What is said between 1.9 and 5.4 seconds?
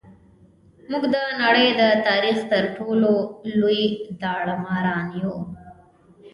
تاریخ تر ټولو لوی داړه ماران یو.